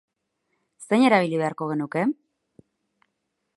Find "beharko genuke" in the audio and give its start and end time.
1.43-2.05